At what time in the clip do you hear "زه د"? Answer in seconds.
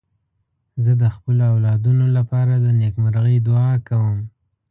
0.83-1.03